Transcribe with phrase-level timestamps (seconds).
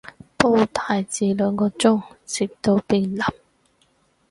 [0.35, 3.27] 煲大致兩個鐘，直到變腍